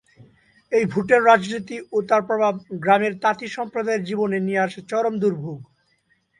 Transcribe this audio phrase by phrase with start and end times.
[0.71, 2.53] এই ভোটের রাজনীতি ও তার প্রভাব
[2.83, 5.59] গ্রামের তাঁতি সম্প্রদায়ের জীবনে নিয়ে আসে চরম দুর্ভোগ।